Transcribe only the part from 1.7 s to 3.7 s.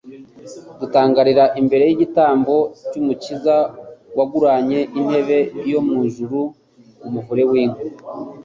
y'igitambo cy'Umukiza